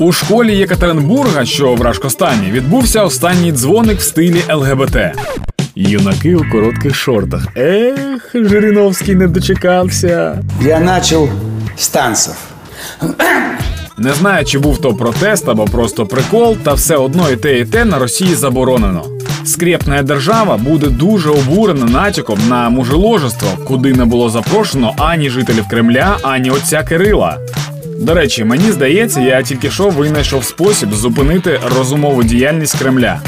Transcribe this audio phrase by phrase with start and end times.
[0.00, 4.96] У школі Єкатеринбурга, що в Рашкостані, відбувся останній дзвоник в стилі ЛГБТ.
[5.74, 7.56] Юнаки у коротких шортах.
[7.56, 10.38] Ех, Жириновський не дочекався.
[10.62, 11.28] Я начал
[11.78, 12.34] с танцев.
[13.98, 17.64] Не знаю, чи був то протест або просто прикол, та все одно і те, і
[17.64, 19.04] те на Росії заборонено.
[19.44, 26.16] Скрєпна держава буде дуже обурена натяком на мужеложество, куди не було запрошено ані жителів Кремля,
[26.22, 27.38] ані отця Кирила.
[28.00, 33.20] До речі, мені здається, я тільки що винайшов спосіб зупинити розумову діяльність Кремля.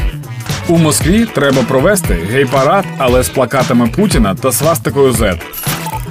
[0.68, 5.40] У Москві треба провести гей-парад, але з плакатами Путіна та свастикою Z.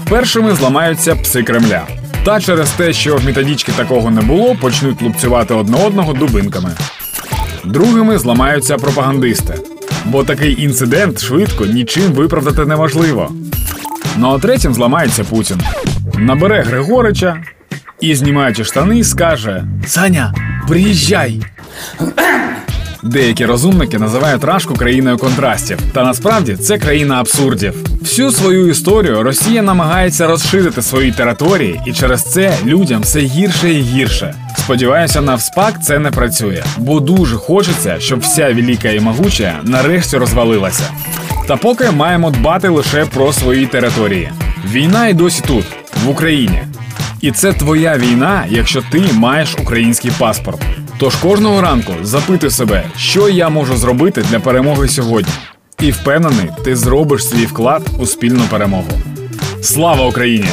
[0.09, 1.81] Першими зламаються пси Кремля.
[2.25, 6.71] Та через те, що в методички такого не було, почнуть лупцювати одне одного дубинками.
[7.63, 9.53] Другими зламаються пропагандисти,
[10.05, 13.31] бо такий інцидент швидко нічим виправдати неможливо.
[14.17, 15.61] Ну а третім зламається Путін.
[16.17, 17.43] Набере Григорича
[18.01, 20.33] і, знімаючи штани, скаже: Саня,
[20.67, 21.41] приїжджай!
[23.03, 27.73] Деякі розумники називають Рашку країною контрастів, та насправді це країна абсурдів.
[28.01, 33.81] Всю свою історію Росія намагається розширити свої території, і через це людям все гірше і
[33.81, 34.35] гірше.
[34.57, 40.17] Сподіваюся, на вспак це не працює, бо дуже хочеться, щоб вся велика і могуча нарешті
[40.17, 40.83] розвалилася.
[41.47, 44.31] Та поки маємо дбати лише про свої території.
[44.71, 45.65] Війна і досі тут,
[46.05, 46.61] в Україні.
[47.21, 50.61] І це твоя війна, якщо ти маєш український паспорт.
[50.97, 55.31] Тож кожного ранку запитуй себе, що я можу зробити для перемоги сьогодні.
[55.81, 58.91] І впевнений, ти зробиш свій вклад у спільну перемогу.
[59.61, 60.47] Слава Україні!